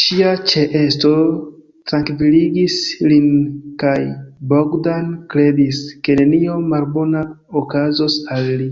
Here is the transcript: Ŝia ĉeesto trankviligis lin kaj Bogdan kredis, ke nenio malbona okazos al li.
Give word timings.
Ŝia 0.00 0.32
ĉeesto 0.50 1.08
trankviligis 1.92 2.76
lin 3.12 3.26
kaj 3.84 3.94
Bogdan 4.52 5.08
kredis, 5.34 5.80
ke 6.08 6.16
nenio 6.22 6.60
malbona 6.76 7.24
okazos 7.62 8.20
al 8.36 8.48
li. 8.62 8.70